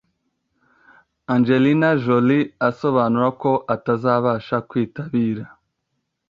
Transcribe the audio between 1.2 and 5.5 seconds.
Angelina Jolie asobanura ko atazabasha kwitabira